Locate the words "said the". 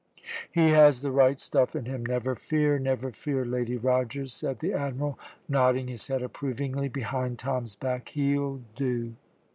4.33-4.73